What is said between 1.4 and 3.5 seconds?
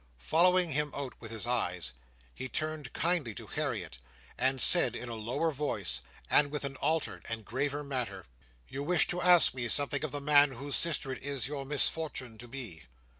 eyes, he turned kindly to